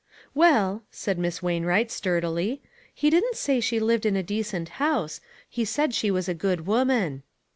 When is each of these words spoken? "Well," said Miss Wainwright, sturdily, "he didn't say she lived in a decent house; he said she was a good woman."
"Well," 0.33 0.81
said 0.89 1.19
Miss 1.19 1.43
Wainwright, 1.43 1.91
sturdily, 1.91 2.59
"he 2.91 3.11
didn't 3.11 3.35
say 3.35 3.59
she 3.59 3.79
lived 3.79 4.03
in 4.03 4.15
a 4.15 4.23
decent 4.23 4.69
house; 4.81 5.21
he 5.47 5.63
said 5.63 5.93
she 5.93 6.09
was 6.09 6.27
a 6.27 6.33
good 6.33 6.65
woman." 6.65 7.21